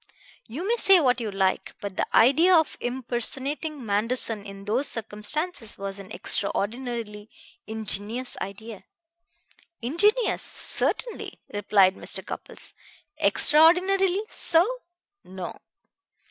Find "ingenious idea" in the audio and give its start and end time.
7.67-8.85